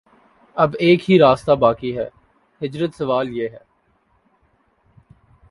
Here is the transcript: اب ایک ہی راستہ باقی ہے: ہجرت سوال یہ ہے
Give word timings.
اب 0.57 0.75
ایک 0.79 1.09
ہی 1.09 1.17
راستہ 1.19 1.51
باقی 1.59 1.95
ہے: 1.97 2.07
ہجرت 2.61 2.95
سوال 2.95 3.29
یہ 3.29 3.47
ہے 3.49 3.63